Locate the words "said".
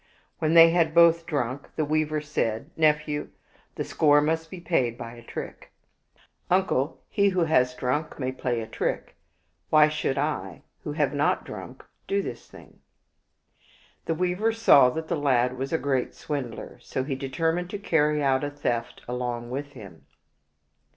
2.21-2.71